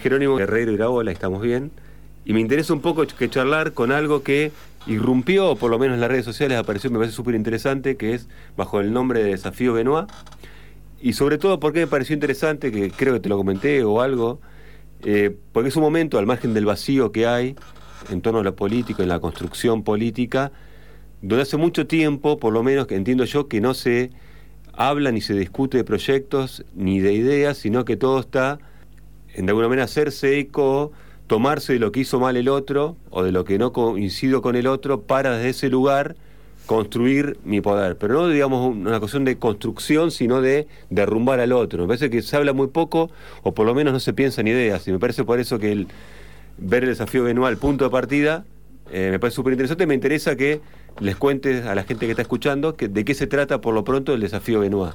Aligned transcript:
Jerónimo 0.00 0.36
Guerrero 0.36 0.70
Iraola, 0.70 1.10
estamos 1.10 1.42
bien. 1.42 1.72
Y 2.24 2.32
me 2.32 2.38
interesa 2.38 2.72
un 2.72 2.80
poco 2.80 3.04
que 3.04 3.28
charlar 3.28 3.72
con 3.72 3.90
algo 3.90 4.22
que 4.22 4.52
irrumpió, 4.86 5.56
por 5.56 5.72
lo 5.72 5.78
menos 5.80 5.96
en 5.96 6.00
las 6.00 6.08
redes 6.08 6.24
sociales, 6.24 6.56
apareció, 6.56 6.88
me 6.92 6.98
parece 6.98 7.16
súper 7.16 7.34
interesante, 7.34 7.96
que 7.96 8.14
es 8.14 8.28
bajo 8.56 8.78
el 8.78 8.92
nombre 8.92 9.24
de 9.24 9.30
Desafío 9.30 9.72
Benoit. 9.72 10.08
Y 11.00 11.14
sobre 11.14 11.36
todo 11.36 11.58
porque 11.58 11.80
me 11.80 11.88
pareció 11.88 12.14
interesante, 12.14 12.70
que 12.70 12.92
creo 12.92 13.14
que 13.14 13.18
te 13.18 13.28
lo 13.28 13.36
comenté 13.36 13.82
o 13.82 14.00
algo, 14.00 14.40
eh, 15.02 15.36
porque 15.50 15.70
es 15.70 15.74
un 15.74 15.82
momento, 15.82 16.16
al 16.16 16.26
margen 16.26 16.54
del 16.54 16.64
vacío 16.64 17.10
que 17.10 17.26
hay 17.26 17.56
en 18.08 18.20
torno 18.20 18.38
a 18.38 18.44
lo 18.44 18.54
político, 18.54 19.02
en 19.02 19.08
la 19.08 19.18
construcción 19.18 19.82
política, 19.82 20.52
donde 21.22 21.42
hace 21.42 21.56
mucho 21.56 21.88
tiempo, 21.88 22.38
por 22.38 22.52
lo 22.52 22.62
menos 22.62 22.86
que 22.86 22.94
entiendo 22.94 23.24
yo, 23.24 23.48
que 23.48 23.60
no 23.60 23.74
se 23.74 24.12
habla 24.74 25.10
ni 25.10 25.20
se 25.20 25.34
discute 25.34 25.76
de 25.76 25.82
proyectos 25.82 26.64
ni 26.76 27.00
de 27.00 27.14
ideas, 27.14 27.58
sino 27.58 27.84
que 27.84 27.96
todo 27.96 28.20
está 28.20 28.60
de 29.46 29.50
alguna 29.50 29.68
manera 29.68 29.84
hacerse 29.84 30.38
eco, 30.38 30.92
tomarse 31.26 31.74
de 31.74 31.78
lo 31.78 31.92
que 31.92 32.00
hizo 32.00 32.18
mal 32.18 32.36
el 32.36 32.48
otro 32.48 32.96
o 33.10 33.22
de 33.22 33.32
lo 33.32 33.44
que 33.44 33.58
no 33.58 33.72
coincido 33.72 34.42
con 34.42 34.56
el 34.56 34.66
otro 34.66 35.02
para 35.02 35.36
desde 35.36 35.50
ese 35.50 35.68
lugar 35.68 36.16
construir 36.66 37.38
mi 37.44 37.60
poder. 37.60 37.96
Pero 37.96 38.14
no 38.14 38.28
digamos 38.28 38.76
una 38.76 39.00
cuestión 39.00 39.24
de 39.24 39.38
construcción, 39.38 40.10
sino 40.10 40.42
de 40.42 40.68
derrumbar 40.90 41.40
al 41.40 41.52
otro. 41.52 41.82
Me 41.82 41.88
parece 41.88 42.10
que 42.10 42.20
se 42.22 42.36
habla 42.36 42.52
muy 42.52 42.68
poco 42.68 43.10
o 43.42 43.54
por 43.54 43.66
lo 43.66 43.74
menos 43.74 43.92
no 43.92 44.00
se 44.00 44.12
piensa 44.12 44.42
en 44.42 44.48
ideas. 44.48 44.86
Y 44.86 44.92
me 44.92 44.98
parece 44.98 45.24
por 45.24 45.40
eso 45.40 45.58
que 45.58 45.72
el, 45.72 45.88
ver 46.58 46.84
el 46.84 46.90
desafío 46.90 47.24
Benoit, 47.24 47.58
punto 47.58 47.84
de 47.84 47.90
partida, 47.90 48.44
eh, 48.92 49.08
me 49.10 49.18
parece 49.18 49.36
súper 49.36 49.54
interesante. 49.54 49.86
Me 49.86 49.94
interesa 49.94 50.36
que 50.36 50.60
les 51.00 51.16
cuentes 51.16 51.64
a 51.64 51.74
la 51.74 51.84
gente 51.84 52.06
que 52.06 52.12
está 52.12 52.22
escuchando 52.22 52.76
que, 52.76 52.88
de 52.88 53.04
qué 53.04 53.14
se 53.14 53.26
trata 53.26 53.60
por 53.60 53.74
lo 53.74 53.82
pronto 53.82 54.12
el 54.12 54.20
desafío 54.20 54.60
Benoit. 54.60 54.92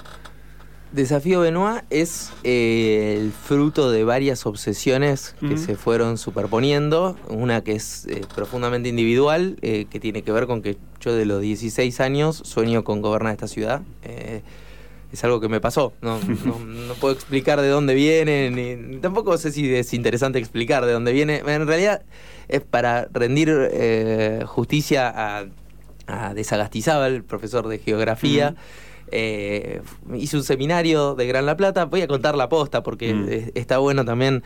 Desafío 0.93 1.39
Benoit 1.39 1.81
es 1.89 2.31
eh, 2.43 3.17
el 3.19 3.31
fruto 3.31 3.89
de 3.89 4.03
varias 4.03 4.45
obsesiones 4.45 5.35
que 5.39 5.57
se 5.57 5.75
fueron 5.75 6.19
superponiendo. 6.19 7.17
Una 7.29 7.63
que 7.63 7.71
es 7.71 8.05
eh, 8.05 8.21
profundamente 8.35 8.89
individual, 8.89 9.57
eh, 9.63 9.87
que 9.89 9.99
tiene 9.99 10.21
que 10.21 10.31
ver 10.31 10.45
con 10.45 10.61
que 10.61 10.77
yo 11.01 11.15
de 11.15 11.25
los 11.25 11.41
16 11.41 11.99
años 11.99 12.43
sueño 12.45 12.83
con 12.83 13.01
gobernar 13.01 13.33
esta 13.33 13.47
ciudad. 13.47 13.81
es 15.11 15.23
algo 15.23 15.41
que 15.41 15.49
me 15.49 15.59
pasó. 15.59 15.93
No, 16.01 16.19
puedo 17.01 17.15
explicar 17.15 17.59
de 17.59 17.69
dónde 17.69 17.95
viene, 17.95 18.51
ni, 18.51 18.97
tampoco 18.97 19.35
sé 19.39 19.51
si 19.51 19.73
es 19.73 19.95
interesante 19.95 20.37
explicar 20.37 20.85
de 20.85 20.91
dónde 20.91 21.11
viene. 21.11 21.41
En 21.43 21.65
realidad 21.65 22.03
es 22.47 22.61
para 22.61 23.07
rendir 23.11 24.45
justicia 24.45 25.09
a, 25.09 25.45
a 26.05 26.35
Desagastizábal, 26.35 27.15
el 27.15 27.23
profesor 27.23 27.67
de 27.67 27.79
geografía. 27.79 28.55
Eh, 29.15 29.81
hice 30.15 30.37
un 30.37 30.43
seminario 30.43 31.13
de 31.13 31.27
Gran 31.27 31.45
La 31.45 31.55
Plata, 31.55 31.85
voy 31.85 32.01
a 32.01 32.07
contar 32.07 32.35
la 32.35 32.49
posta 32.49 32.81
porque 32.81 33.13
mm. 33.13 33.51
está 33.53 33.77
bueno 33.77 34.05
también. 34.05 34.41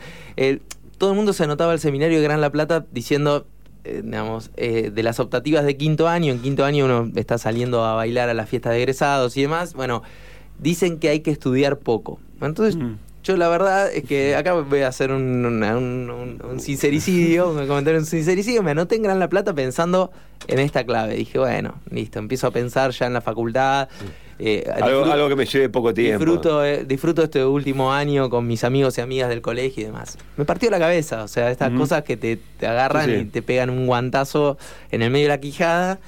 todo 0.98 1.10
el 1.10 1.16
mundo 1.16 1.32
se 1.32 1.44
anotaba 1.44 1.72
al 1.72 1.80
seminario 1.80 2.18
de 2.18 2.24
Gran 2.24 2.42
La 2.42 2.50
Plata 2.50 2.84
diciendo, 2.92 3.46
eh, 3.84 4.02
digamos, 4.04 4.50
eh, 4.58 4.90
de 4.94 5.02
las 5.02 5.20
optativas 5.20 5.64
de 5.64 5.78
quinto 5.78 6.06
año, 6.06 6.34
en 6.34 6.40
quinto 6.40 6.66
año 6.66 6.84
uno 6.84 7.10
está 7.16 7.38
saliendo 7.38 7.82
a 7.82 7.94
bailar 7.94 8.28
a 8.28 8.34
la 8.34 8.44
fiesta 8.44 8.68
de 8.68 8.76
egresados 8.82 9.38
y 9.38 9.42
demás, 9.42 9.72
bueno, 9.72 10.02
dicen 10.58 10.98
que 10.98 11.08
hay 11.08 11.20
que 11.20 11.30
estudiar 11.30 11.78
poco. 11.78 12.20
Entonces... 12.42 12.76
Mm. 12.76 12.96
Yo 13.24 13.36
la 13.36 13.48
verdad 13.48 13.92
es 13.92 14.04
que 14.04 14.36
acá 14.36 14.54
voy 14.54 14.80
a 14.80 14.88
hacer 14.88 15.10
un, 15.12 15.44
un, 15.44 16.60
sincericidio, 16.60 17.52
me 17.52 17.66
comentaron 17.66 18.00
un 18.00 18.06
sincericidio, 18.06 18.62
me 18.62 18.70
anoté 18.70 18.96
en 18.96 19.02
Gran 19.02 19.18
La 19.18 19.28
Plata 19.28 19.52
pensando 19.52 20.10
en 20.46 20.60
esta 20.60 20.84
clave. 20.84 21.14
Dije, 21.14 21.38
bueno, 21.38 21.74
listo, 21.90 22.20
empiezo 22.20 22.46
a 22.46 22.52
pensar 22.52 22.92
ya 22.92 23.06
en 23.06 23.12
la 23.12 23.20
facultad. 23.20 23.90
Eh, 24.40 24.70
algo, 24.72 25.28
que 25.28 25.36
me 25.36 25.46
lleve 25.46 25.68
poco 25.68 25.92
tiempo. 25.92 26.24
Disfruto, 26.24 26.64
eh, 26.64 26.84
disfruto 26.84 27.24
este 27.24 27.44
último 27.44 27.92
año 27.92 28.30
con 28.30 28.46
mis 28.46 28.62
amigos 28.62 28.96
y 28.98 29.00
amigas 29.00 29.28
del 29.28 29.40
colegio 29.40 29.82
y 29.82 29.86
demás. 29.86 30.16
Me 30.36 30.44
partió 30.44 30.70
la 30.70 30.78
cabeza, 30.78 31.24
o 31.24 31.28
sea, 31.28 31.50
estas 31.50 31.72
cosas 31.72 32.04
que 32.04 32.16
te, 32.16 32.38
agarran 32.64 33.10
y 33.18 33.24
te 33.24 33.42
pegan 33.42 33.70
un 33.70 33.86
guantazo 33.86 34.56
en 34.90 35.02
el 35.02 35.10
medio 35.10 35.24
de 35.24 35.30
la 35.30 35.40
quijada. 35.40 35.98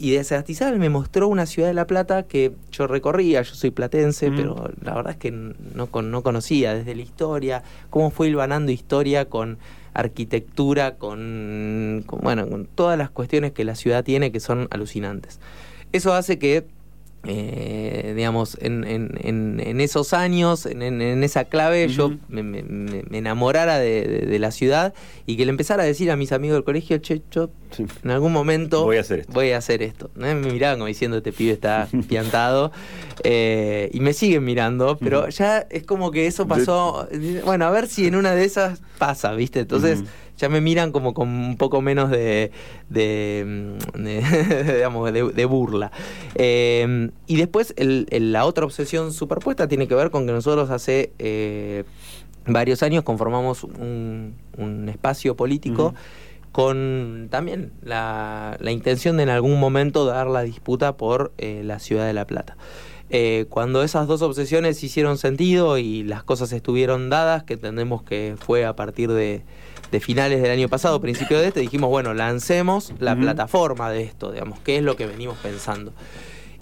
Y 0.00 0.12
de 0.12 0.22
Sagastizal 0.22 0.78
me 0.78 0.90
mostró 0.90 1.26
una 1.26 1.44
ciudad 1.44 1.68
de 1.68 1.74
La 1.74 1.86
Plata 1.86 2.22
que 2.22 2.52
yo 2.70 2.86
recorría, 2.86 3.42
yo 3.42 3.54
soy 3.54 3.72
platense, 3.72 4.30
pero 4.30 4.70
la 4.80 4.94
verdad 4.94 5.14
es 5.14 5.18
que 5.18 5.32
no, 5.32 5.88
no 6.02 6.22
conocía 6.22 6.72
desde 6.72 6.94
la 6.94 7.02
historia, 7.02 7.64
cómo 7.90 8.12
fue 8.12 8.28
hilvanando 8.28 8.70
historia 8.70 9.24
con 9.24 9.58
arquitectura, 9.94 10.94
con, 10.94 12.04
bueno, 12.22 12.48
con 12.48 12.66
todas 12.66 12.96
las 12.96 13.10
cuestiones 13.10 13.50
que 13.50 13.64
la 13.64 13.74
ciudad 13.74 14.04
tiene 14.04 14.30
que 14.30 14.38
son 14.38 14.68
alucinantes. 14.70 15.40
Eso 15.92 16.12
hace 16.12 16.38
que 16.38 16.64
eh, 17.24 18.12
digamos, 18.16 18.56
en, 18.60 18.84
en, 18.84 19.60
en, 19.60 19.80
esos 19.80 20.12
años, 20.12 20.66
en, 20.66 21.02
esa 21.22 21.44
clave, 21.44 21.88
yo 21.88 22.12
me, 22.28 22.64
enamorara 23.10 23.78
de, 23.78 24.38
la 24.38 24.50
ciudad 24.50 24.94
y 25.26 25.36
que 25.36 25.44
le 25.44 25.50
empezara 25.50 25.82
a 25.82 25.86
decir 25.86 26.10
a 26.10 26.16
mis 26.16 26.32
amigos 26.32 26.56
del 26.56 26.64
colegio, 26.64 26.98
che, 26.98 27.22
yo 27.30 27.50
en 28.02 28.10
algún 28.10 28.32
momento 28.32 28.84
voy 28.84 28.96
a 28.96 29.00
hacer 29.00 29.20
esto. 29.20 29.32
Voy 29.32 29.50
a 29.50 29.58
hacer 29.58 29.82
esto. 29.82 30.10
Me 30.14 30.34
miraban 30.34 30.78
como 30.78 30.86
diciendo, 30.86 31.18
este 31.18 31.32
pibe 31.32 31.52
está 31.52 31.88
piantado. 32.08 32.72
Eh, 33.24 33.90
y 33.92 34.00
me 34.00 34.12
siguen 34.12 34.44
mirando, 34.44 34.96
pero 34.98 35.28
ya 35.28 35.66
es 35.70 35.82
como 35.84 36.10
que 36.12 36.26
eso 36.26 36.46
pasó. 36.46 37.08
Bueno, 37.44 37.66
a 37.66 37.70
ver 37.70 37.88
si 37.88 38.06
en 38.06 38.14
una 38.14 38.32
de 38.32 38.44
esas 38.44 38.80
pasa, 38.98 39.32
¿viste? 39.34 39.60
Entonces 39.60 40.04
ya 40.38 40.48
me 40.48 40.60
miran 40.60 40.92
como 40.92 41.12
con 41.12 41.28
un 41.28 41.56
poco 41.56 41.82
menos 41.82 42.10
de, 42.10 42.52
de, 42.88 43.44
mm, 43.94 44.04
digamos, 44.74 45.12
de, 45.12 45.44
burla. 45.44 45.90
Em, 46.34 47.10
y 47.26 47.36
después 47.36 47.74
la 47.76 48.44
otra 48.44 48.64
obsesión 48.64 49.12
superpuesta 49.12 49.68
tiene 49.68 49.88
que 49.88 49.94
ver 49.94 50.10
con 50.10 50.26
que 50.26 50.32
nosotros 50.32 50.70
hace 50.70 51.12
eh, 51.18 51.84
varios 52.46 52.82
años 52.82 53.02
conformamos 53.02 53.64
un, 53.64 54.34
espacio 54.88 55.36
político. 55.36 55.94
con 56.52 57.28
también 57.30 57.72
la, 57.82 58.56
intención 58.68 59.16
de 59.18 59.24
en 59.24 59.28
algún 59.28 59.60
momento 59.60 60.06
dar 60.06 60.28
la 60.28 60.42
disputa 60.42 60.96
por 60.96 61.32
eh, 61.38 61.62
la 61.64 61.78
ciudad 61.78 62.06
de 62.06 62.12
La 62.14 62.26
Plata. 62.26 62.56
Eh, 63.10 63.46
cuando 63.48 63.82
esas 63.82 64.06
dos 64.06 64.20
obsesiones 64.22 64.82
hicieron 64.82 65.16
sentido 65.16 65.78
y 65.78 66.02
las 66.02 66.22
cosas 66.22 66.52
estuvieron 66.52 67.08
dadas, 67.08 67.42
que 67.42 67.54
entendemos 67.54 68.02
que 68.02 68.36
fue 68.38 68.66
a 68.66 68.76
partir 68.76 69.10
de, 69.10 69.42
de 69.90 70.00
finales 70.00 70.42
del 70.42 70.50
año 70.50 70.68
pasado, 70.68 71.00
principio 71.00 71.38
de 71.38 71.48
este, 71.48 71.60
dijimos, 71.60 71.90
bueno, 71.90 72.12
lancemos 72.14 72.92
la 72.98 73.16
plataforma 73.16 73.90
de 73.90 74.02
esto, 74.02 74.32
digamos, 74.32 74.58
qué 74.60 74.76
es 74.76 74.82
lo 74.82 74.96
que 74.96 75.06
venimos 75.06 75.38
pensando. 75.38 75.92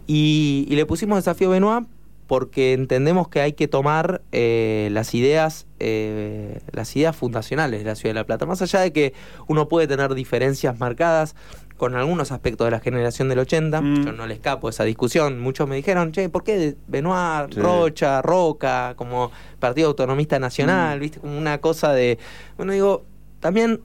Y, 0.07 0.67
le 0.71 0.87
pusimos 0.87 1.19
desafío 1.19 1.51
Benoit 1.51 1.87
porque 2.29 2.73
entendemos 2.73 3.29
que 3.29 3.41
hay 3.41 3.53
que 3.53 3.69
tomar 3.69 4.23
eh, 4.33 4.89
las 4.93 5.15
ideas 5.15 5.67
eh, 5.79 6.61
las 6.73 6.97
ideas 6.97 7.15
fundacionales 7.15 7.81
de 7.81 7.87
la 7.87 7.95
ciudad 7.95 8.11
de 8.11 8.21
La 8.21 8.25
Plata. 8.25 8.47
Más 8.47 8.63
allá 8.63 8.81
de 8.81 8.93
que 8.93 9.13
uno 9.47 9.69
puede 9.69 9.87
tener 9.87 10.15
diferencias 10.15 10.79
marcadas 10.79 11.37
con 11.77 11.95
algunos 11.95 12.33
aspectos 12.33 12.67
de 12.67 12.71
la 12.71 12.81
generación 12.81 13.29
del 13.29 13.41
80, 13.41 13.81
mm. 13.81 14.05
yo 14.05 14.13
no 14.13 14.27
le 14.27 14.35
escapo 14.35 14.67
a 14.67 14.71
esa 14.71 14.85
discusión. 14.85 15.39
Muchos 15.41 15.69
me 15.69 15.77
dijeron, 15.77 16.13
che, 16.13 16.29
¿por 16.29 16.43
qué 16.45 16.77
Benoit, 16.87 17.55
Rocha, 17.55 18.23
Roca, 18.23 18.95
como 18.97 19.31
Partido 19.59 19.89
Autonomista 19.89 20.39
Nacional? 20.39 20.99
Mm. 20.99 21.01
¿Viste? 21.01 21.21
Como 21.21 21.37
una 21.37 21.59
cosa 21.59 21.93
de. 21.93 22.19
Bueno, 22.57 22.73
digo, 22.73 23.05
también 23.41 23.81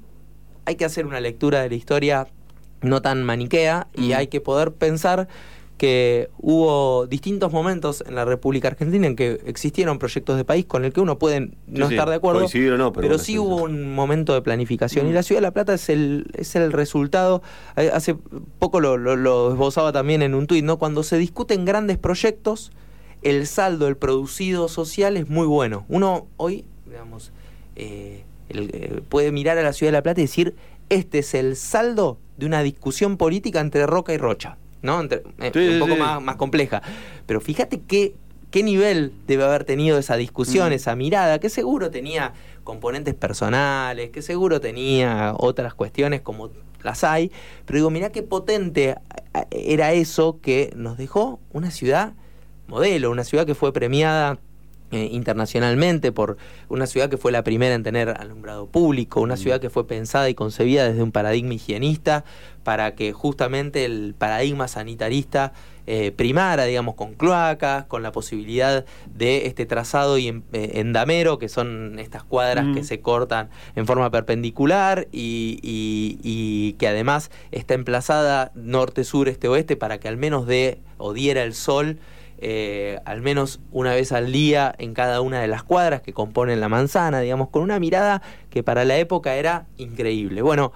hay 0.66 0.76
que 0.76 0.86
hacer 0.86 1.06
una 1.06 1.20
lectura 1.20 1.62
de 1.62 1.70
la 1.70 1.76
historia 1.76 2.28
no 2.82 3.02
tan 3.02 3.24
maniquea 3.24 3.88
y 3.94 4.10
mm. 4.10 4.14
hay 4.14 4.28
que 4.28 4.42
poder 4.42 4.74
pensar 4.74 5.28
que 5.82 6.30
hubo 6.38 7.08
distintos 7.08 7.52
momentos 7.52 8.04
en 8.06 8.14
la 8.14 8.24
República 8.24 8.68
Argentina 8.68 9.08
en 9.08 9.16
que 9.16 9.42
existieron 9.48 9.98
proyectos 9.98 10.38
de 10.38 10.46
país 10.46 10.64
con 10.68 10.86
el 10.86 10.94
que 10.94 11.02
uno 11.02 11.18
puede 11.18 11.50
no 11.66 11.90
estar 11.90 12.08
de 12.08 12.14
acuerdo, 12.18 12.46
pero, 12.94 13.18
sí 13.18 13.40
hubo 13.40 13.64
un 13.64 13.92
momento 13.96 14.36
de 14.36 14.44
planificación. 14.44 15.08
Y 15.08 15.10
mm. 15.10 15.14
la 15.16 15.24
Ciudad 15.24 15.42
de 15.42 15.48
La 15.48 15.52
Plata 15.52 15.74
es 15.74 15.90
el, 15.90 16.28
es 16.36 16.56
el 16.56 16.72
resultado, 16.72 17.42
eh, 17.78 17.90
hace 17.92 18.14
poco 18.60 18.80
lo, 18.80 18.96
lo, 18.96 19.54
esbozaba 19.54 19.92
también 19.92 20.22
en 20.22 20.36
un 20.36 20.46
tuit, 20.46 20.64
¿no? 20.64 20.78
cuando 20.78 21.02
se 21.02 21.18
discuten 21.18 21.66
grandes 21.66 21.98
proyectos, 21.98 22.72
el 23.24 23.48
saldo, 23.48 23.88
el 23.88 23.98
producido 23.98 24.68
social 24.68 25.18
es 25.18 25.30
muy 25.30 25.48
bueno. 25.48 25.86
Uno 25.90 26.28
hoy, 26.38 26.64
digamos, 26.86 27.32
eh, 27.76 28.24
eh, 28.50 29.02
puede 29.10 29.32
mirar 29.32 29.58
a 29.58 29.64
la 29.64 29.74
ciudad 29.74 29.88
de 29.88 29.98
La 29.98 30.04
Plata 30.04 30.22
y 30.22 30.26
decir, 30.26 30.54
este 30.90 31.18
es 31.20 31.34
el 31.34 31.56
saldo 31.56 32.20
de 32.38 32.46
una 32.46 32.62
discusión 32.62 33.18
política 33.18 33.62
entre 33.62 33.88
Roca 33.88 34.14
y 34.14 34.18
Rocha, 34.18 34.60
¿no? 34.82 35.02
Eh, 35.04 35.22
un 35.74 35.80
poco 35.80 35.96
más, 35.96 36.36
compleja. 36.36 36.82
Pero 37.26 37.42
fíjate 37.42 37.82
qué, 37.82 38.14
qué 38.50 38.64
nivel 38.64 39.14
debe 39.28 39.44
haber 39.44 39.64
tenido 39.64 39.98
esa 39.98 40.16
discusión, 40.16 40.74
esa 40.74 40.96
mirada, 40.96 41.40
que 41.40 41.50
seguro 41.50 41.92
tenía 41.92 42.34
componentes 42.64 43.14
personales, 43.16 44.12
que 44.12 44.22
seguro 44.22 44.62
tenía 44.62 45.34
otras 45.38 45.74
cuestiones 45.74 46.22
como 46.22 46.52
las 46.84 47.04
hay, 47.04 47.32
pero 47.66 47.78
digo, 47.78 47.90
mirá 47.90 48.12
qué 48.12 48.24
potente 48.24 48.90
eh, 48.90 49.46
era 49.52 49.94
eso 49.94 50.40
que 50.42 50.72
nos 50.76 50.98
dejó 50.98 51.40
una 51.54 51.70
ciudad 51.72 52.14
modelo, 52.68 53.12
una 53.12 53.24
ciudad 53.24 53.46
que 53.46 53.54
fue 53.54 53.74
premiada 53.74 54.40
eh, 54.92 55.10
internacionalmente 55.12 56.12
por 56.12 56.38
una 56.70 56.88
ciudad 56.88 57.10
que 57.10 57.18
fue 57.18 57.32
la 57.32 57.44
primera 57.44 57.76
en 57.76 57.84
tener 57.84 58.10
alumbrado 58.10 58.68
público, 58.68 59.22
una 59.22 59.36
mm. 59.36 59.38
ciudad 59.38 59.62
que 59.62 59.70
fue 59.70 59.88
pensada 59.88 60.30
y 60.30 60.34
concebida 60.34 60.88
desde 60.88 61.04
un 61.04 61.12
paradigma 61.12 61.54
higienista 61.54 62.26
para 62.64 62.96
que 62.96 63.14
justamente 63.14 63.86
el 63.86 64.14
paradigma 64.18 64.68
sanitarista 64.68 65.54
eh, 65.88 66.12
primara, 66.12 66.66
digamos, 66.66 66.96
con 66.96 67.16
cloacas, 67.16 67.86
con 67.86 68.04
la 68.04 68.12
posibilidad 68.12 68.86
de 69.14 69.48
este 69.48 69.66
trazado 69.66 70.18
y 70.20 70.28
en, 70.28 70.44
eh, 70.54 70.74
endamero, 70.76 71.40
que 71.40 71.50
son 71.50 71.98
estas 71.98 72.24
cuadras 72.24 72.68
que 72.76 72.84
se 72.84 73.02
cortan 73.02 73.50
en 73.76 73.88
forma 73.88 74.12
perpendicular 74.12 75.08
y, 75.12 75.60
y, 75.64 76.74
que 76.74 76.88
además 76.88 77.32
está 77.52 77.74
emplazada 77.74 78.52
norte, 78.54 79.04
sur, 79.04 79.28
este, 79.28 79.48
oeste 79.48 79.76
para 79.76 80.00
que 80.00 80.08
al 80.08 80.18
menos 80.18 80.46
dé 80.46 80.80
o 80.98 81.14
diera 81.14 81.44
el 81.44 81.54
sol. 81.56 81.98
Eh, 82.44 83.00
al 83.06 83.22
menos 83.22 83.60
una 83.72 83.94
vez 83.94 84.12
al 84.12 84.32
día 84.32 84.74
en 84.80 84.96
cada 84.96 85.22
una 85.22 85.40
de 85.40 85.48
las 85.48 85.62
cuadras 85.62 86.02
que 86.02 86.12
componen 86.12 86.60
la 86.60 86.70
manzana, 86.70 87.20
digamos, 87.20 87.50
con 87.50 87.62
una 87.62 87.80
mirada 87.80 88.24
que 88.50 88.64
para 88.64 88.84
la 88.84 88.98
época 88.98 89.36
era 89.36 89.68
increíble. 89.78 90.42
Bueno, 90.42 90.74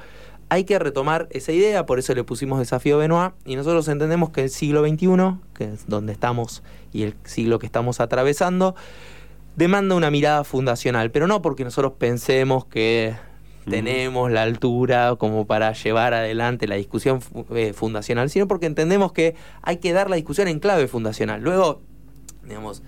hay 0.49 0.63
que 0.63 0.77
retomar 0.77 1.27
esa 1.31 1.51
idea, 1.51 1.87
por 1.87 1.97
eso 1.97 2.13
le 2.13 2.23
pusimos 2.23 2.59
desafío 2.59 2.99
Benoit, 2.99 3.33
y 3.45 3.55
nosotros 3.55 3.87
entendemos 3.87 4.29
que 4.29 4.43
el 4.43 4.49
siglo 4.51 4.87
XXI, 4.87 5.39
que 5.55 5.73
es 5.73 5.87
donde 5.87 6.13
estamos 6.13 6.61
y 6.93 7.01
el 7.01 7.15
siglo 7.23 7.57
que 7.57 7.65
estamos 7.65 7.99
atravesando, 7.99 8.75
demanda 9.55 9.95
una 9.95 10.11
mirada 10.11 10.43
fundacional, 10.43 11.09
pero 11.09 11.25
no 11.25 11.41
porque 11.41 11.63
nosotros 11.63 11.93
pensemos 11.97 12.65
que 12.65 13.15
tenemos 13.69 14.31
la 14.31 14.43
altura 14.43 15.15
como 15.17 15.45
para 15.45 15.73
llevar 15.73 16.13
adelante 16.13 16.67
la 16.67 16.75
discusión 16.75 17.19
eh, 17.53 17.73
fundacional, 17.73 18.29
sino 18.29 18.47
porque 18.47 18.65
entendemos 18.65 19.11
que 19.11 19.35
hay 19.61 19.77
que 19.77 19.93
dar 19.93 20.09
la 20.09 20.15
discusión 20.15 20.47
en 20.47 20.59
clave 20.59 20.87
fundacional. 20.87 21.41
Luego, 21.41 21.81
digamos, 22.43 22.83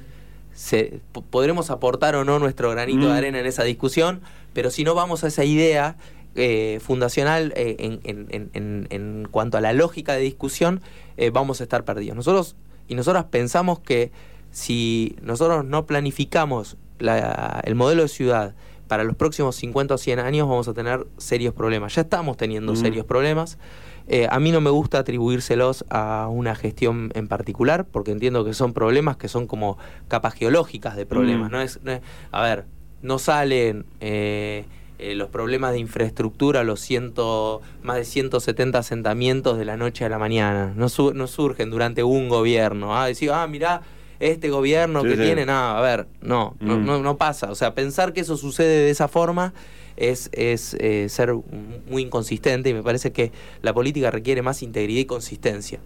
se, 0.53 1.01
podremos 1.29 1.69
aportar 1.69 2.15
o 2.15 2.23
no 2.23 2.39
nuestro 2.39 2.71
granito 2.71 3.07
de 3.07 3.17
arena 3.17 3.39
en 3.39 3.45
esa 3.45 3.63
discusión, 3.63 4.21
pero 4.53 4.71
si 4.71 4.83
no 4.83 4.95
vamos 4.95 5.23
a 5.23 5.27
esa 5.27 5.43
idea, 5.43 5.97
eh, 6.39 6.79
fundacional 6.83 7.51
eh, 7.55 7.99
en, 8.03 9.27
cuanto 9.31 9.57
a 9.57 9.61
la 9.61 9.73
lógica 9.73 10.13
de 10.13 10.19
discusión, 10.19 10.81
eh, 11.17 11.31
vamos 11.31 11.61
a 11.61 11.63
estar 11.63 11.83
perdidos. 11.83 12.15
Nosotros 12.15 12.55
y 12.87 12.93
nosotras 12.93 13.25
pensamos 13.25 13.79
que 13.79 14.11
si 14.51 15.15
nosotros 15.23 15.65
no 15.65 15.87
planificamos 15.87 16.77
el 16.99 17.73
modelo 17.73 18.03
de 18.03 18.07
ciudad 18.07 18.53
para 18.87 19.03
los 19.03 19.15
próximos 19.15 19.55
50 19.55 19.95
o 19.95 19.97
100 19.97 20.19
años, 20.19 20.47
vamos 20.47 20.67
a 20.67 20.73
tener 20.73 21.07
serios 21.17 21.53
problemas. 21.53 21.95
Ya 21.95 22.01
estamos 22.01 22.37
teniendo 22.37 22.75
serios 22.75 23.05
problemas. 23.05 23.57
a 24.29 24.39
mí 24.39 24.51
no 24.51 24.61
me 24.61 24.69
gusta 24.69 24.99
atribuírselos 24.99 25.85
a 25.89 26.27
una 26.31 26.55
gestión 26.55 27.11
en 27.13 27.27
particular, 27.27 27.85
porque 27.85 28.11
entiendo 28.11 28.45
que 28.45 28.53
son 28.53 28.73
problemas 28.73 29.17
que 29.17 29.27
son 29.27 29.47
como 29.47 29.77
capas 30.07 30.33
geológicas 30.33 30.95
de 30.95 31.05
problemas. 31.05 31.51
no, 31.51 31.61
es, 31.61 31.79
a 32.31 32.41
ver, 32.41 32.65
no 33.01 33.19
salen 33.19 33.85
eh, 34.99 35.13
los 35.15 35.29
problemas 35.29 35.73
de 35.73 35.79
infraestructura, 35.79 36.63
los 36.63 36.79
ciento, 36.79 37.61
más 37.83 37.97
de 37.97 38.05
170 38.05 38.79
asentamientos 38.79 39.57
de 39.57 39.65
la 39.65 39.77
noche 39.77 40.05
a 40.05 40.09
la 40.09 40.17
mañana. 40.17 40.73
No, 40.75 40.87
no 41.13 41.27
surgen 41.27 41.69
durante 41.69 42.03
un 42.03 42.29
gobierno. 42.29 42.97
Ah, 42.97 43.05
decir, 43.05 43.31
ah, 43.31 43.45
mirá, 43.47 43.81
este 44.19 44.49
gobierno 44.49 45.03
que 45.03 45.15
tiene, 45.15 45.45
nada, 45.45 45.77
a 45.77 45.81
ver, 45.81 46.07
no, 46.21 46.55
no, 46.59 46.77
mm. 46.77 47.03
no, 47.03 47.17
pasa. 47.17 47.51
O 47.51 47.55
sea, 47.55 47.73
pensar 47.73 48.13
que 48.13 48.21
eso 48.21 48.37
sucede 48.37 48.85
de 48.85 48.89
esa 48.89 49.07
forma 49.07 49.53
es, 49.95 50.29
es 50.33 50.75
eh, 50.79 51.07
ser 51.09 51.33
muy 51.89 52.03
inconsistente 52.03 52.69
y 52.69 52.73
me 52.73 52.83
parece 52.83 53.11
que 53.11 53.31
la 53.61 53.73
política 53.73 54.11
requiere 54.11 54.41
más 54.41 54.63
integridad 54.63 55.01
y 55.01 55.05
consistencia. 55.05 55.79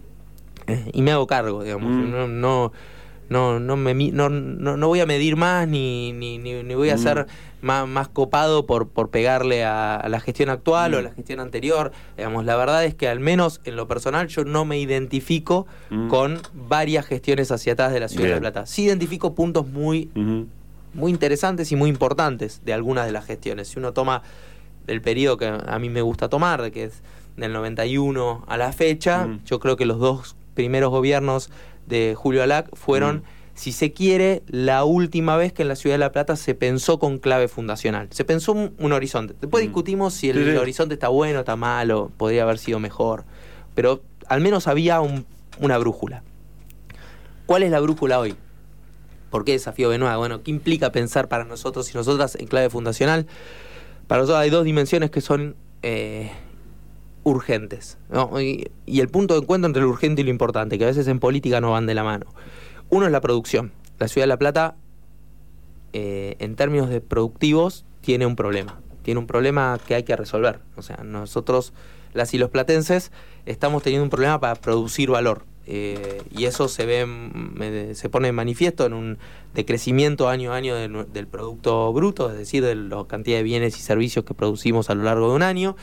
Eh, 0.66 0.90
y 0.92 1.02
me 1.02 1.12
hago 1.12 1.26
cargo, 1.26 1.62
digamos. 1.62 1.90
Mm. 1.90 2.10
No, 2.10 2.28
no, 2.28 2.72
no, 3.32 3.58
no, 3.58 3.76
me, 3.76 3.94
no, 3.94 4.28
no, 4.28 4.88
voy 4.88 5.00
a 5.00 5.06
medir 5.06 5.36
más 5.36 5.66
ni, 5.66 6.12
ni, 6.12 6.38
ni, 6.38 6.74
voy 6.74 6.90
a 6.90 6.96
mm. 6.96 6.98
ser 6.98 7.26
más, 7.62 7.88
más 7.88 8.08
copado 8.08 8.66
por, 8.66 8.88
por 8.88 9.10
pegarle 9.10 9.64
a, 9.64 10.04
la 10.08 10.20
gestión 10.20 10.50
actual 10.50 10.94
o 10.94 10.98
a 10.98 11.00
mm. 11.00 11.04
la 11.04 11.10
gestión 11.12 11.40
anterior. 11.40 11.92
Digamos, 12.16 12.44
la 12.44 12.56
verdad 12.56 12.84
es 12.84 12.94
que 12.94 13.08
al 13.08 13.20
menos 13.20 13.60
en 13.64 13.76
lo 13.76 13.88
personal 13.88 14.28
yo 14.28 14.44
no 14.44 14.64
me 14.64 14.78
identifico 14.78 15.66
mm. 15.90 16.08
con 16.08 16.40
varias 16.52 17.06
gestiones 17.06 17.50
hacia 17.50 17.72
atrás 17.72 17.92
de 17.92 18.00
la 18.00 18.08
ciudad 18.08 18.26
de 18.26 18.34
La 18.34 18.40
Plata. 18.40 18.66
Sí 18.66 18.84
identifico 18.84 19.34
puntos 19.34 19.66
muy, 19.66 20.10
muy 20.94 21.10
interesantes 21.10 21.72
y 21.72 21.76
muy 21.76 21.88
importantes 21.88 22.60
de 22.64 22.74
algunas 22.74 23.06
de 23.06 23.12
las 23.12 23.24
gestiones. 23.24 23.68
Si 23.68 23.78
uno 23.78 23.92
toma 23.92 24.22
el 24.86 25.00
periodo 25.00 25.38
que 25.38 25.46
a 25.46 25.78
mí 25.78 25.88
me 25.88 26.02
gusta 26.02 26.28
tomar, 26.28 26.70
que 26.70 26.84
es 26.84 27.02
del 27.36 27.52
91 27.52 28.44
a 28.46 28.56
la 28.56 28.72
fecha, 28.72 29.28
yo 29.46 29.58
creo 29.58 29.76
que 29.76 29.86
los 29.86 29.98
dos 29.98 30.36
primeros 30.54 30.90
gobiernos 30.90 31.50
de 31.86 32.14
Julio 32.16 32.42
Alac 32.42 32.74
fueron, 32.74 33.16
mm. 33.16 33.22
si 33.54 33.72
se 33.72 33.92
quiere, 33.92 34.42
la 34.46 34.84
última 34.84 35.36
vez 35.36 35.52
que 35.52 35.62
en 35.62 35.68
la 35.68 35.76
ciudad 35.76 35.94
de 35.94 35.98
La 35.98 36.12
Plata 36.12 36.36
se 36.36 36.54
pensó 36.54 36.98
con 36.98 37.18
clave 37.18 37.48
fundacional. 37.48 38.08
Se 38.10 38.24
pensó 38.24 38.52
un, 38.52 38.92
horizonte. 38.92 39.34
Después 39.40 39.62
mm. 39.62 39.66
discutimos 39.66 40.14
si 40.14 40.30
el, 40.30 40.56
horizonte 40.56 40.94
está 40.94 41.08
bueno, 41.08 41.40
está 41.40 41.56
malo, 41.56 42.10
podría 42.16 42.42
haber 42.44 42.58
sido 42.58 42.78
mejor. 42.78 43.24
Pero 43.74 44.02
al 44.26 44.40
menos 44.40 44.68
había 44.68 45.00
una 45.00 45.78
brújula. 45.78 46.22
¿Cuál 47.46 47.62
es 47.62 47.70
la 47.70 47.80
brújula 47.80 48.18
hoy? 48.18 48.36
¿Por 49.30 49.44
qué 49.44 49.52
desafío 49.52 49.88
Benoit? 49.88 50.16
Bueno, 50.16 50.42
¿qué 50.42 50.50
implica 50.50 50.92
pensar 50.92 51.28
para 51.28 51.44
nosotros 51.44 51.90
y 51.92 51.96
nosotras 51.96 52.36
en 52.36 52.46
clave 52.46 52.68
fundacional? 52.70 53.26
Para 54.06 54.20
nosotros 54.22 54.42
hay 54.42 54.50
dos 54.50 54.64
dimensiones 54.64 55.10
que 55.10 55.20
son 55.20 55.56
eh, 55.82 56.30
urgentes. 57.24 57.98
Y, 58.40 59.00
el 59.00 59.08
punto 59.08 59.34
de 59.34 59.40
encuentro 59.40 59.66
entre 59.66 59.82
lo 59.82 59.88
urgente 59.88 60.22
y 60.22 60.24
lo 60.24 60.30
importante, 60.30 60.78
que 60.78 60.84
a 60.84 60.88
veces 60.88 61.06
en 61.08 61.20
política 61.20 61.60
no 61.60 61.72
van 61.72 61.86
de 61.86 61.94
la 61.94 62.04
mano. 62.04 62.26
Uno 62.90 63.06
es 63.06 63.12
la 63.12 63.20
producción. 63.20 63.72
La 63.98 64.08
ciudad 64.08 64.24
de 64.24 64.28
La 64.28 64.38
Plata, 64.38 64.76
eh, 65.92 66.36
en 66.38 66.56
términos 66.56 66.88
de 66.88 67.00
productivos, 67.00 67.84
tiene 68.00 68.26
un 68.26 68.36
problema. 68.36 68.80
Tiene 69.02 69.20
un 69.20 69.26
problema 69.26 69.78
que 69.86 69.94
hay 69.94 70.02
que 70.02 70.16
resolver. 70.16 70.60
O 70.76 70.82
sea, 70.82 70.96
nosotros, 71.04 71.72
las 72.12 72.34
y 72.34 72.38
los 72.38 72.50
platenses, 72.50 73.12
estamos 73.46 73.82
teniendo 73.82 74.04
un 74.04 74.10
problema 74.10 74.40
para 74.40 74.54
producir 74.56 75.10
valor. 75.10 75.44
Eh, 75.64 76.22
y 76.36 76.46
eso 76.46 76.66
se 76.66 76.86
ve 76.86 77.94
se 77.94 78.08
pone 78.08 78.26
en 78.28 78.34
manifiesto 78.34 78.84
en 78.84 78.94
un 78.94 79.18
decrecimiento 79.54 80.28
año 80.28 80.52
a 80.52 80.56
año 80.56 80.74
del 80.74 81.28
producto 81.28 81.92
bruto, 81.92 82.30
es 82.30 82.36
decir, 82.36 82.64
de 82.64 82.74
la 82.74 83.04
cantidad 83.06 83.36
de 83.36 83.44
bienes 83.44 83.78
y 83.78 83.80
servicios 83.80 84.24
que 84.24 84.34
producimos 84.34 84.90
a 84.90 84.96
lo 84.96 85.04
largo 85.04 85.28
de 85.28 85.36
un 85.36 85.42
año 85.42 85.76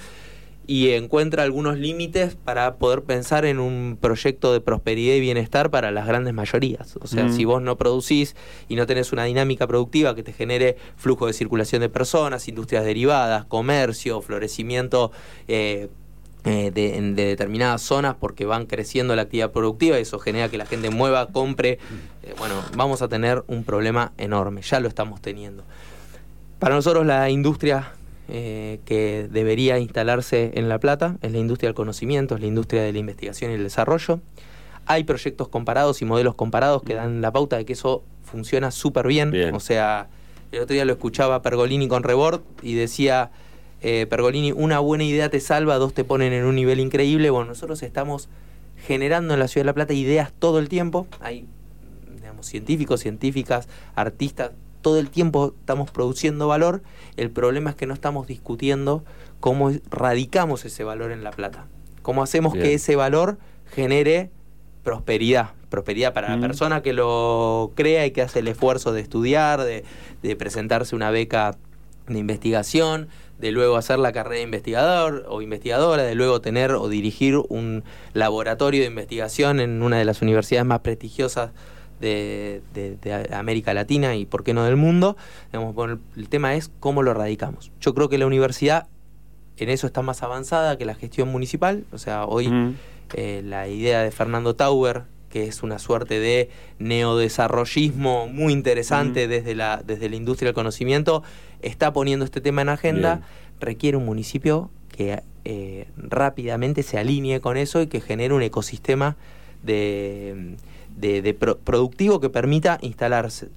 y 0.70 0.92
encuentra 0.92 1.42
algunos 1.42 1.80
límites 1.80 2.36
para 2.36 2.76
poder 2.76 3.02
pensar 3.02 3.44
en 3.44 3.60
un 3.60 3.98
proyecto 4.00 4.54
de 4.54 4.62
prosperidad 4.62 5.16
y 5.16 5.20
bienestar 5.20 5.72
para 5.72 5.90
las 5.90 6.06
grandes 6.06 6.36
mayorías. 6.36 6.96
O 7.02 7.08
sea, 7.08 7.28
si 7.30 7.44
vos 7.44 7.60
no 7.60 7.76
producís 7.76 8.36
y 8.68 8.76
no 8.76 8.86
tenés 8.86 9.12
una 9.12 9.24
dinámica 9.24 9.66
productiva 9.66 10.14
que 10.14 10.22
te 10.22 10.32
genere 10.32 10.78
flujo 10.96 11.26
de 11.26 11.34
circulación 11.34 11.82
de 11.82 11.90
personas, 11.90 12.48
industrias 12.48 12.86
derivadas, 12.86 13.46
comercio, 13.46 14.22
florecimiento 14.22 15.12
eh, 15.48 15.90
eh, 16.46 16.70
de, 16.72 16.98
en 16.98 17.16
determinadas 17.16 17.82
zonas 17.82 18.18
porque 18.20 18.46
van 18.46 18.68
creciendo 18.68 19.16
la 19.16 19.24
actividad 19.24 19.50
productiva, 19.52 19.98
y 19.98 20.04
eso 20.04 20.20
genera 20.20 20.50
que 20.50 20.60
la 20.60 20.68
gente 20.68 20.92
mueva, 20.92 21.30
compre. 21.32 21.80
Eh, 22.22 22.36
bueno, 22.38 22.54
vamos 22.76 23.02
a 23.02 23.08
tener 23.08 23.44
un 23.48 23.64
problema 23.64 24.12
enorme, 24.20 24.62
ya 24.62 24.80
lo 24.80 24.88
estamos 24.88 25.20
teniendo. 25.20 25.64
Para 26.60 26.76
nosotros 26.76 27.08
la 27.08 27.28
industria 27.32 27.94
eh, 28.32 28.80
que 28.86 29.28
debería 29.32 29.80
instalarse 29.80 30.52
en 30.54 30.70
La 30.70 30.80
Plata, 30.80 31.18
es 31.22 31.32
la 31.32 31.40
industria 31.40 31.70
del 31.70 31.76
conocimiento, 31.76 32.36
es 32.36 32.42
la 32.42 32.48
industria 32.48 32.84
de 32.84 32.94
la 32.94 33.00
investigación 33.00 33.50
y 33.50 33.56
el 33.56 33.64
desarrollo. 33.64 34.20
Hay 34.86 35.04
proyectos 35.04 35.48
comparados 35.48 36.02
y 36.04 36.06
modelos 36.06 36.36
comparados 36.36 36.84
que 36.84 36.94
dan 36.94 37.22
la 37.22 37.32
pauta 37.32 37.58
de 37.58 37.66
que 37.66 37.74
eso 37.74 38.04
funciona 38.24 38.70
súper 38.70 39.08
bien. 39.08 39.34
O 39.54 39.60
sea, 39.60 40.10
el 40.52 40.62
otro 40.62 40.76
día 40.76 40.86
lo 40.86 40.94
escuchaba 40.94 41.42
Pergolini 41.42 41.88
con 41.88 42.04
Rebord 42.04 42.42
y 42.62 42.76
decía, 42.76 43.32
eh, 43.82 44.06
Pergolini, 44.08 44.52
una 44.52 44.80
buena 44.80 45.06
idea 45.06 45.30
te 45.30 45.40
salva, 45.40 45.78
dos 45.78 45.96
te 45.96 46.04
ponen 46.04 46.32
en 46.32 46.46
un 46.46 46.56
nivel 46.56 46.80
increíble. 46.80 47.32
Bueno, 47.32 47.48
nosotros 47.48 47.82
estamos 47.82 48.30
generando 48.86 49.34
en 49.34 49.40
la 49.40 49.48
Ciudad 49.48 49.64
de 49.64 49.68
La 49.68 49.74
Plata 49.74 49.94
ideas 49.94 50.32
todo 50.38 50.60
el 50.60 50.70
tiempo. 50.70 51.08
Hay 51.20 51.48
digamos, 52.16 52.46
científicos, 52.46 53.00
científicas, 53.00 53.68
artistas 53.96 54.52
todo 54.82 55.00
el 55.00 55.10
tiempo 55.10 55.54
estamos 55.60 55.92
produciendo 55.92 56.48
valor, 56.48 56.82
el 57.18 57.32
problema 57.32 57.72
es 57.72 57.76
que 57.76 57.86
no 57.86 57.94
estamos 57.94 58.28
discutiendo 58.28 59.04
cómo 59.40 59.72
radicamos 59.90 60.66
ese 60.66 60.84
valor 60.84 61.12
en 61.12 61.24
la 61.24 61.32
plata, 61.32 61.68
cómo 62.02 62.24
hacemos 62.24 62.54
que 62.54 62.74
ese 62.74 62.96
valor 62.96 63.38
genere 63.66 64.32
prosperidad, 64.84 65.52
prosperidad 65.70 66.14
para 66.14 66.36
la 66.36 66.42
persona 66.42 66.82
que 66.82 66.94
lo 66.94 67.72
crea 67.76 68.06
y 68.06 68.12
que 68.12 68.22
hace 68.22 68.40
el 68.40 68.48
esfuerzo 68.48 68.92
de 68.92 69.02
estudiar, 69.02 69.62
de, 69.62 69.84
de 70.24 70.36
presentarse 70.36 70.96
una 70.96 71.12
beca 71.12 71.58
de 72.08 72.18
investigación, 72.18 73.08
de 73.40 73.52
luego 73.52 73.78
hacer 73.78 74.00
la 74.00 74.12
carrera 74.12 74.38
de 74.38 74.44
investigador 74.44 75.26
o 75.30 75.42
investigadora, 75.42 76.04
de 76.04 76.16
luego 76.16 76.42
tener 76.42 76.72
o 76.72 76.90
dirigir 76.90 77.38
un 77.50 77.84
laboratorio 78.14 78.82
de 78.82 78.88
investigación 78.88 79.60
en 79.60 79.82
una 79.82 79.98
de 79.98 80.06
las 80.06 80.22
universidades 80.22 80.66
más 80.66 80.80
prestigiosas 80.80 81.52
de, 82.00 82.62
América 83.32 83.74
Latina 83.74 84.16
y 84.16 84.26
por 84.26 84.44
qué 84.44 84.54
no 84.54 84.64
del 84.64 84.76
mundo. 84.76 85.18
el 85.52 86.30
tema 86.30 86.56
es 86.56 86.72
cómo 86.80 87.04
lo 87.04 87.14
radicamos. 87.14 87.72
Yo 87.82 87.94
creo 87.94 88.10
que 88.10 88.18
la 88.18 88.28
universidad 88.28 88.88
en 89.58 89.70
eso 89.70 89.88
está 89.88 90.02
más 90.02 90.24
avanzada 90.24 90.78
que 90.78 90.86
la 90.86 90.96
gestión 90.96 91.30
municipal. 91.30 91.84
O 91.92 91.98
sea, 91.98 92.26
hoy 92.26 92.76
eh, 93.14 93.42
la 93.44 93.68
idea 93.68 94.04
de 94.04 94.12
Fernando 94.12 94.56
Tauber, 94.56 95.04
que 95.30 95.46
es 95.46 95.64
una 95.64 95.80
suerte 95.80 96.20
de 96.20 96.50
neodesarrollismo 96.80 98.28
muy 98.28 98.54
interesante 98.54 99.28
desde, 99.28 99.56
la, 99.56 99.82
desde 99.86 100.10
la 100.10 100.16
industria 100.16 100.48
del 100.48 100.56
conocimiento, 100.56 101.24
está 101.62 101.94
poniendo 101.94 102.26
este 102.26 102.42
tema 102.42 102.62
en 102.62 102.70
agenda. 102.70 103.22
Requiere 103.60 103.98
un 103.98 104.06
municipio 104.06 104.70
que 104.90 105.22
eh, 105.46 105.88
rápidamente 105.98 106.84
se 106.84 106.98
alinee 106.98 107.42
con 107.42 107.58
eso 107.58 107.82
y 107.82 107.88
que 107.88 108.02
genere 108.02 108.34
un 108.34 108.42
ecosistema 108.42 109.18
de, 109.64 110.56
productivo 111.64 112.20
que 112.20 112.30
permita 112.30 112.78
instalarse, 112.82 113.50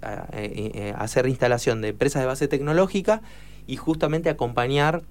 hacer 0.96 1.26
instalación 1.26 1.80
de 1.82 1.88
empresas 1.88 2.22
de 2.22 2.26
base 2.26 2.49
tecnológica 2.49 3.22
y 3.66 3.76
justamente 3.76 4.30
acompañar 4.30 5.02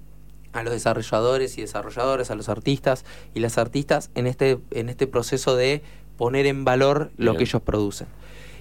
a 0.52 0.62
los 0.62 0.72
desarrolladores 0.72 1.56
y 1.58 1.62
desarrolladores, 1.62 2.30
a 2.30 2.34
los 2.34 2.48
artistas 2.48 3.04
y 3.34 3.40
las 3.40 3.58
artistas 3.58 4.10
en 4.14 4.26
este, 4.26 4.58
en 4.70 4.88
este 4.88 5.06
proceso 5.06 5.56
de 5.56 5.82
poner 6.16 6.46
en 6.46 6.64
valor 6.64 7.10
lo 7.16 7.36
que 7.36 7.44
ellos 7.44 7.62
producen. 7.62 8.06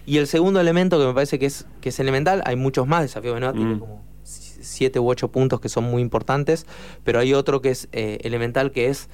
Y 0.06 0.18
el 0.18 0.28
segundo 0.28 0.60
elemento 0.60 0.98
que 1.00 1.06
me 1.06 1.14
parece 1.14 1.38
que 1.38 1.46
es, 1.46 1.66
que 1.80 1.90
es 1.90 2.00
elemental, 2.00 2.42
hay 2.46 2.56
muchos 2.56 2.88
más, 2.88 3.04
Desafío 3.04 3.34
Benoit 3.34 3.56
tiene 3.56 3.76
mm. 3.76 3.80
como 3.80 4.04
siete 4.24 5.00
u 5.00 5.10
ocho 5.10 5.32
puntos 5.32 5.60
que 5.60 5.70
son 5.70 5.84
muy 5.84 6.02
importantes, 6.02 6.66
pero 7.04 7.20
hay 7.20 7.34
otro 7.34 7.62
que 7.62 7.70
es 7.70 7.88
eh, 7.92 8.20
elemental 8.24 8.72
que 8.72 8.88
es 8.88 9.10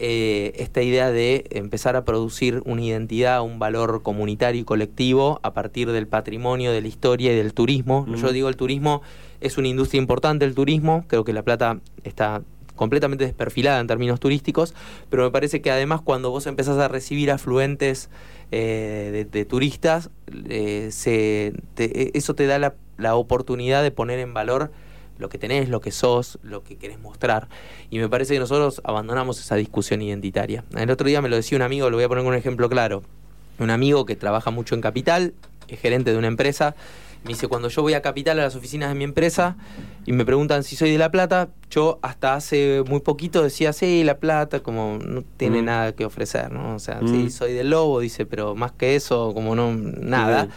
eh, 0.00 0.52
esta 0.56 0.80
idea 0.80 1.10
de 1.10 1.44
empezar 1.50 1.96
a 1.96 2.04
producir 2.04 2.62
una 2.64 2.82
identidad, 2.82 3.42
un 3.42 3.58
valor 3.58 4.02
comunitario 4.02 4.60
y 4.60 4.64
colectivo 4.64 5.40
a 5.42 5.52
partir 5.52 5.90
del 5.90 6.06
patrimonio, 6.06 6.70
de 6.70 6.80
la 6.80 6.86
historia 6.86 7.32
y 7.32 7.36
del 7.36 7.52
turismo. 7.52 8.06
Mm. 8.06 8.14
Yo 8.14 8.32
digo 8.32 8.48
el 8.48 8.56
turismo 8.56 9.02
es 9.40 9.58
una 9.58 9.66
industria 9.66 9.98
importante, 9.98 10.44
el 10.44 10.54
turismo, 10.54 11.04
creo 11.08 11.24
que 11.24 11.32
La 11.32 11.42
Plata 11.42 11.80
está 12.04 12.42
completamente 12.76 13.24
desperfilada 13.24 13.80
en 13.80 13.88
términos 13.88 14.20
turísticos, 14.20 14.72
pero 15.10 15.24
me 15.24 15.30
parece 15.30 15.60
que 15.60 15.70
además 15.72 16.00
cuando 16.00 16.30
vos 16.30 16.46
empezás 16.46 16.78
a 16.78 16.86
recibir 16.86 17.32
afluentes 17.32 18.08
eh, 18.52 19.26
de, 19.30 19.44
turistas, 19.44 20.10
eh, 20.48 20.88
se, 20.92 21.54
eso 21.76 22.34
te 22.34 22.46
da 22.46 22.58
la, 22.60 22.74
la 22.96 23.16
oportunidad 23.16 23.82
de 23.82 23.90
poner 23.90 24.20
en 24.20 24.32
valor 24.32 24.70
lo 25.18 25.28
que 25.28 25.38
tenés, 25.38 25.68
lo 25.68 25.80
que 25.80 25.90
sos, 25.90 26.38
lo 26.42 26.62
que 26.62 26.76
querés 26.76 26.98
mostrar. 26.98 27.48
Y 27.90 27.98
me 27.98 28.08
parece 28.08 28.34
que 28.34 28.40
nosotros 28.40 28.80
abandonamos 28.84 29.40
esa 29.40 29.56
discusión 29.56 30.02
identitaria. 30.02 30.64
El 30.76 30.90
otro 30.90 31.06
día 31.08 31.20
me 31.20 31.28
lo 31.28 31.36
decía 31.36 31.56
un 31.56 31.62
amigo, 31.62 31.90
lo 31.90 31.96
voy 31.96 32.04
a 32.04 32.08
poner 32.08 32.24
con 32.24 32.32
un 32.32 32.38
ejemplo 32.38 32.68
claro. 32.68 33.02
Un 33.58 33.70
amigo 33.70 34.06
que 34.06 34.16
trabaja 34.16 34.50
mucho 34.50 34.74
en 34.74 34.80
Capital, 34.80 35.34
es 35.68 35.80
gerente 35.80 36.12
de 36.12 36.18
una 36.18 36.28
empresa, 36.28 36.74
me 37.24 37.30
dice, 37.30 37.48
cuando 37.48 37.68
yo 37.68 37.82
voy 37.82 37.94
a 37.94 38.02
Capital 38.02 38.38
a 38.38 38.44
las 38.44 38.54
oficinas 38.54 38.90
de 38.90 38.94
mi 38.94 39.04
empresa 39.04 39.56
y 40.06 40.12
me 40.12 40.24
preguntan 40.24 40.62
si 40.62 40.76
soy 40.76 40.92
de 40.92 40.98
La 40.98 41.10
Plata, 41.10 41.48
yo 41.68 41.98
hasta 42.02 42.34
hace 42.34 42.84
muy 42.88 43.00
poquito 43.00 43.42
decía, 43.42 43.72
sí, 43.72 44.04
La 44.04 44.18
Plata, 44.18 44.60
como 44.60 44.98
no 45.04 45.24
tiene 45.36 45.62
mm. 45.62 45.64
nada 45.64 45.92
que 45.92 46.04
ofrecer, 46.04 46.52
¿no? 46.52 46.76
O 46.76 46.78
sea, 46.78 47.00
sí, 47.00 47.24
mm. 47.24 47.30
soy 47.30 47.52
del 47.54 47.70
Lobo, 47.70 48.00
dice, 48.00 48.24
pero 48.24 48.54
más 48.54 48.72
que 48.72 48.94
eso, 48.94 49.34
como 49.34 49.56
no, 49.56 49.74
nada. 49.74 50.48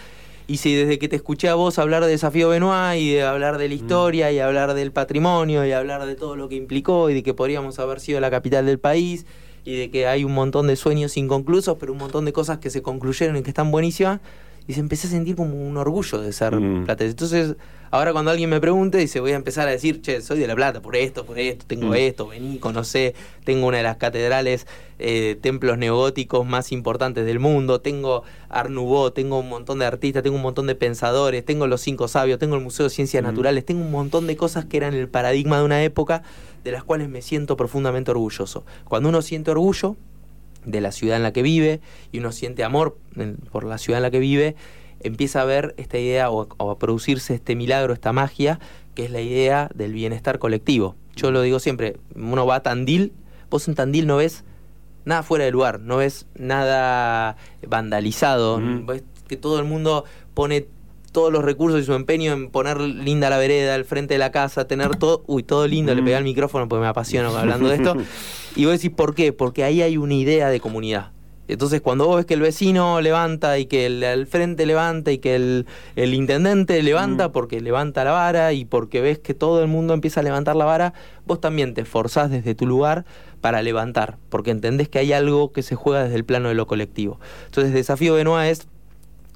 Y 0.51 0.57
si 0.57 0.75
desde 0.75 0.99
que 0.99 1.07
te 1.07 1.15
escuché 1.15 1.47
a 1.47 1.55
vos 1.55 1.79
hablar 1.79 2.03
de 2.03 2.09
Desafío 2.09 2.49
Benoit 2.49 2.99
y 2.99 3.13
de 3.13 3.23
hablar 3.23 3.57
de 3.57 3.69
la 3.69 3.73
mm. 3.73 3.77
historia 3.77 4.31
y 4.33 4.39
hablar 4.39 4.73
del 4.73 4.91
patrimonio 4.91 5.65
y 5.65 5.71
hablar 5.71 6.05
de 6.05 6.15
todo 6.15 6.35
lo 6.35 6.49
que 6.49 6.55
implicó 6.55 7.09
y 7.09 7.13
de 7.13 7.23
que 7.23 7.33
podríamos 7.33 7.79
haber 7.79 8.01
sido 8.01 8.19
la 8.19 8.29
capital 8.29 8.65
del 8.65 8.77
país 8.77 9.25
y 9.63 9.77
de 9.77 9.89
que 9.89 10.07
hay 10.07 10.25
un 10.25 10.33
montón 10.33 10.67
de 10.67 10.75
sueños 10.75 11.15
inconclusos, 11.15 11.77
pero 11.79 11.93
un 11.93 11.99
montón 11.99 12.25
de 12.25 12.33
cosas 12.33 12.57
que 12.57 12.69
se 12.69 12.81
concluyeron 12.81 13.37
y 13.37 13.43
que 13.43 13.49
están 13.49 13.71
buenísimas, 13.71 14.19
y 14.67 14.73
se 14.73 14.79
empecé 14.79 15.07
a 15.07 15.09
sentir 15.09 15.35
como 15.35 15.55
un 15.55 15.75
orgullo 15.77 16.19
de 16.19 16.31
ser 16.33 16.55
mm. 16.55 16.85
Entonces, 16.87 17.55
ahora 17.89 18.13
cuando 18.13 18.31
alguien 18.31 18.49
me 18.49 18.61
pregunte, 18.61 18.97
dice, 18.97 19.19
voy 19.19 19.31
a 19.31 19.35
empezar 19.35 19.67
a 19.67 19.71
decir, 19.71 20.01
che, 20.01 20.21
soy 20.21 20.39
de 20.39 20.47
La 20.47 20.55
Plata 20.55 20.81
por 20.81 20.95
esto, 20.95 21.25
por 21.25 21.39
esto, 21.39 21.65
tengo 21.67 21.87
mm. 21.87 21.95
esto, 21.95 22.27
vení, 22.27 22.57
conocé, 22.59 23.15
tengo 23.43 23.67
una 23.67 23.77
de 23.77 23.83
las 23.83 23.97
catedrales, 23.97 24.67
eh, 24.99 25.37
templos 25.41 25.77
neogóticos 25.77 26.45
más 26.45 26.71
importantes 26.71 27.25
del 27.25 27.39
mundo, 27.39 27.81
tengo 27.81 28.23
Nouveau, 28.69 29.11
tengo 29.11 29.39
un 29.39 29.49
montón 29.49 29.79
de 29.79 29.85
artistas, 29.85 30.23
tengo 30.23 30.35
un 30.35 30.43
montón 30.43 30.67
de 30.67 30.75
pensadores, 30.75 31.43
tengo 31.43 31.67
los 31.67 31.81
cinco 31.81 32.07
sabios, 32.07 32.39
tengo 32.39 32.55
el 32.55 32.61
Museo 32.61 32.85
de 32.85 32.91
Ciencias 32.91 33.23
mm. 33.23 33.25
Naturales, 33.25 33.65
tengo 33.65 33.81
un 33.81 33.91
montón 33.91 34.27
de 34.27 34.37
cosas 34.37 34.65
que 34.65 34.77
eran 34.77 34.93
el 34.93 35.09
paradigma 35.09 35.57
de 35.57 35.65
una 35.65 35.83
época 35.83 36.23
de 36.63 36.71
las 36.71 36.83
cuales 36.83 37.09
me 37.09 37.21
siento 37.21 37.57
profundamente 37.57 38.11
orgulloso. 38.11 38.63
Cuando 38.85 39.09
uno 39.09 39.21
siente 39.21 39.51
orgullo, 39.51 39.95
de 40.65 40.81
la 40.81 40.91
ciudad 40.91 41.17
en 41.17 41.23
la 41.23 41.33
que 41.33 41.41
vive 41.41 41.81
y 42.11 42.19
uno 42.19 42.31
siente 42.31 42.63
amor 42.63 42.97
por 43.51 43.63
la 43.63 43.77
ciudad 43.77 43.99
en 43.99 44.03
la 44.03 44.11
que 44.11 44.19
vive, 44.19 44.55
empieza 44.99 45.41
a 45.41 45.45
ver 45.45 45.73
esta 45.77 45.97
idea 45.97 46.29
o, 46.29 46.47
a 46.71 46.77
producirse 46.77 47.33
este 47.33 47.55
milagro, 47.55 47.93
esta 47.93 48.13
magia, 48.13 48.59
que 48.95 49.05
es 49.05 49.11
la 49.11 49.21
idea 49.21 49.69
del 49.73 49.93
bienestar 49.93 50.39
colectivo. 50.39 50.95
Yo 51.15 51.31
lo 51.31 51.41
digo 51.41 51.59
siempre, 51.59 51.97
uno 52.15 52.45
va 52.45 52.55
a 52.55 52.63
Tandil, 52.63 53.13
vos 53.49 53.67
en 53.67 53.75
Tandil 53.75 54.07
no 54.07 54.17
ves 54.17 54.43
nada 55.05 55.23
fuera 55.23 55.45
de 55.45 55.51
lugar, 55.51 55.79
no 55.79 55.97
ves 55.97 56.27
nada 56.35 57.37
vandalizado, 57.67 58.61
ves 58.85 59.03
que 59.27 59.37
todo 59.37 59.59
el 59.59 59.65
mundo 59.65 60.05
pone 60.33 60.67
todos 61.11 61.31
los 61.31 61.43
recursos 61.43 61.81
y 61.81 61.83
su 61.83 61.93
empeño 61.93 62.31
en 62.31 62.49
poner 62.49 62.79
linda 62.79 63.29
la 63.29 63.37
vereda 63.37 63.75
al 63.75 63.85
frente 63.85 64.15
de 64.15 64.17
la 64.17 64.31
casa, 64.31 64.65
tener 64.65 64.95
todo, 64.95 65.23
uy, 65.27 65.43
todo 65.43 65.67
lindo, 65.67 65.93
le 65.93 66.01
pegué 66.01 66.15
al 66.15 66.23
micrófono 66.23 66.67
porque 66.67 66.81
me 66.81 66.87
apasiona 66.87 67.29
hablando 67.37 67.69
de 67.69 67.75
esto. 67.75 67.95
Y 68.53 68.65
vos 68.65 68.73
decís, 68.73 68.91
¿por 68.91 69.15
qué? 69.15 69.31
Porque 69.31 69.63
ahí 69.63 69.81
hay 69.81 69.95
una 69.95 70.13
idea 70.13 70.49
de 70.49 70.59
comunidad. 70.59 71.11
Entonces, 71.47 71.81
cuando 71.81 72.05
vos 72.05 72.17
ves 72.17 72.25
que 72.25 72.33
el 72.33 72.41
vecino 72.41 73.01
levanta 73.01 73.59
y 73.59 73.65
que 73.65 73.85
el 73.85 74.03
al 74.03 74.27
frente 74.27 74.65
levanta 74.65 75.11
y 75.11 75.17
que 75.17 75.35
el, 75.35 75.65
el 75.95 76.13
intendente 76.13 76.81
levanta 76.81 77.31
porque 77.31 77.59
levanta 77.59 78.03
la 78.03 78.11
vara 78.11 78.53
y 78.53 78.63
porque 78.63 79.01
ves 79.01 79.19
que 79.19 79.33
todo 79.33 79.61
el 79.61 79.67
mundo 79.67 79.93
empieza 79.93 80.21
a 80.21 80.23
levantar 80.23 80.55
la 80.55 80.65
vara, 80.65 80.93
vos 81.25 81.41
también 81.41 81.73
te 81.73 81.81
esforzás 81.81 82.29
desde 82.29 82.55
tu 82.55 82.65
lugar 82.65 83.05
para 83.41 83.61
levantar, 83.63 84.17
porque 84.29 84.51
entendés 84.51 84.87
que 84.87 84.99
hay 84.99 85.11
algo 85.11 85.51
que 85.51 85.63
se 85.63 85.75
juega 85.75 86.03
desde 86.03 86.15
el 86.15 86.23
plano 86.23 86.47
de 86.47 86.55
lo 86.55 86.67
colectivo. 86.67 87.19
Entonces, 87.47 87.71
el 87.71 87.75
desafío 87.75 88.15
de 88.15 88.23
Noa 88.23 88.47
es 88.47 88.67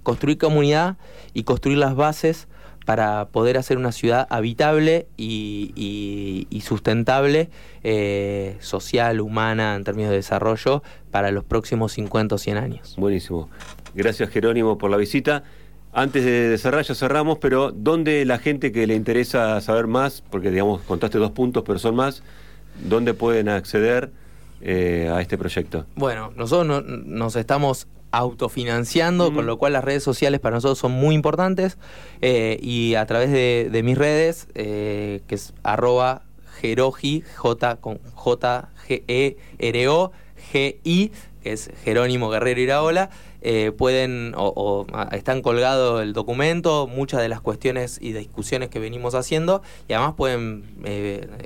construir 0.06 0.38
comunidad 0.38 0.96
y 1.34 1.44
construir 1.44 1.80
las 1.80 1.96
bases 1.96 2.48
para 2.86 3.30
poder 3.30 3.58
hacer 3.58 3.78
una 3.78 3.92
ciudad 3.92 4.28
habitable 4.30 5.08
y, 5.18 6.48
sustentable, 6.64 7.50
eh, 7.84 8.56
social, 8.60 9.20
humana, 9.20 9.76
en 9.76 9.84
términos 9.84 10.12
de 10.12 10.18
desarrollo, 10.18 10.84
para 11.12 11.32
los 11.32 11.44
próximos 11.44 11.92
50 11.94 12.36
o 12.36 12.38
100 12.38 12.58
años. 12.58 12.96
Buenísimo. 12.98 13.50
Gracias 13.94 14.30
Jerónimo 14.30 14.78
por 14.78 14.92
la 14.92 14.98
visita. 14.98 15.44
Antes 15.92 16.26
de 16.26 16.58
cerrar, 16.58 16.84
ya 16.84 16.94
cerramos, 16.94 17.38
pero 17.40 17.72
¿dónde 17.72 18.26
la 18.26 18.38
gente 18.38 18.72
que 18.72 18.86
le 18.86 18.96
interesa 18.96 19.60
saber 19.62 19.88
más, 19.88 20.22
porque 20.30 20.52
digamos, 20.52 20.82
contaste 20.82 21.18
dos 21.18 21.32
puntos, 21.32 21.64
pero 21.66 21.80
son 21.80 21.96
más, 21.96 22.22
¿dónde 22.84 23.14
pueden 23.14 23.48
acceder 23.48 24.12
eh, 24.62 25.10
a 25.12 25.22
este 25.22 25.38
proyecto? 25.38 25.86
Bueno, 25.96 26.34
nosotros 26.36 26.84
nos 26.86 27.38
estamos 27.38 27.88
autofinanciando, 28.16 29.34
con 29.34 29.46
lo 29.46 29.58
cual 29.58 29.74
las 29.74 29.84
redes 29.84 30.02
sociales 30.02 30.40
para 30.40 30.56
nosotros 30.56 30.80
son 30.80 30.94
muy 30.94 31.16
importantes. 31.16 31.78
Eh, 32.22 32.58
y 32.62 32.96
a 32.96 33.06
través 33.06 33.30
de, 33.32 33.82
mis 33.84 33.98
redes, 33.98 34.48
eh, 34.56 35.22
que 35.28 35.36
es 35.36 35.54
arroba 35.64 36.24
J 36.62 37.76
con 37.78 38.00
J 38.14 38.70
G 38.88 39.04
E 39.08 39.38
R 39.60 39.88
O 39.90 40.12
G 40.52 40.78
I, 40.84 41.12
que 41.44 41.52
es 41.52 41.70
Jerónimo 41.84 42.30
Guerrero 42.30 42.62
Iraola, 42.62 43.10
eh, 43.42 43.72
pueden 43.78 44.34
o, 44.38 44.88
están 45.12 45.42
colgado 45.42 46.02
el 46.02 46.14
documento, 46.14 46.88
muchas 46.88 47.22
de 47.22 47.28
las 47.28 47.42
cuestiones 47.42 48.00
y 48.02 48.14
discusiones 48.14 48.70
que 48.70 48.80
venimos 48.80 49.14
haciendo, 49.14 49.62
y 49.88 49.94
además 49.94 50.16
pueden, 50.16 50.64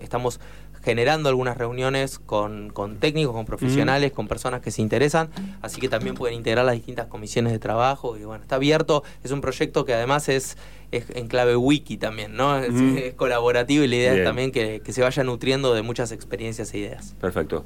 estamos 0.02 0.40
generando 0.84 1.30
algunas 1.30 1.58
reuniones 1.58 2.20
con, 2.20 2.72
técnicos, 3.00 3.34
con 3.34 3.46
profesionales, 3.46 4.12
con 4.12 4.28
personas 4.28 4.62
que 4.62 4.72
se 4.72 4.82
interesan, 4.82 5.30
así 5.62 5.82
que 5.82 5.90
también 5.90 6.16
pueden 6.16 6.36
integrar 6.36 6.66
las 6.66 6.76
distintas 6.76 7.08
comisiones 7.08 7.54
de 7.54 7.60
trabajo 7.60 8.18
y 8.18 8.24
bueno, 8.24 8.42
está 8.42 8.56
abierto, 8.56 9.04
es 9.24 9.32
un 9.32 9.42
proyecto 9.42 9.86
que 9.86 9.94
además 9.94 10.30
es, 10.30 10.58
en 10.92 11.28
clave 11.28 11.56
wiki 11.56 11.98
también, 11.98 12.36
¿no? 12.36 12.58
Es, 12.58 13.14
colaborativo 13.16 13.84
y 13.84 13.88
la 13.88 13.96
idea 13.96 14.14
es 14.16 14.24
también 14.24 14.52
que, 14.52 14.82
que 14.84 14.94
se 14.94 15.02
vaya 15.02 15.24
nutriendo 15.24 15.74
de 15.74 15.82
muchas 15.82 16.12
experiencias 16.12 16.74
e 16.74 16.80
ideas. 16.80 17.16
Perfecto. 17.20 17.66